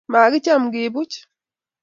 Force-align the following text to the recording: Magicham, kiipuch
Magicham, 0.11 0.63
kiipuch 0.73 1.15